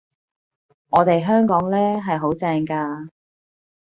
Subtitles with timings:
[0.89, 3.07] 我哋香港呢，係好正㗎！